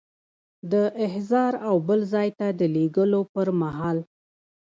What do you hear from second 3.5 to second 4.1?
مهال.